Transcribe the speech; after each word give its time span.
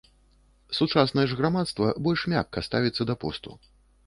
Сучаснае 0.77 1.25
ж 1.33 1.37
грамадства 1.41 1.93
больш 2.09 2.25
мякка 2.35 2.65
ставіцца 2.71 3.01
да 3.13 3.19
посту. 3.27 3.57